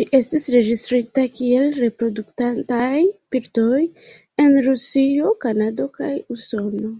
Ĝi 0.00 0.04
estis 0.16 0.44
registrita 0.54 1.24
kiel 1.38 1.66
reproduktantaj 1.78 2.92
birdoj 3.36 3.82
en 4.44 4.56
Rusio, 4.68 5.34
Kanado 5.48 5.90
kaj 6.00 6.14
Usono. 6.38 6.94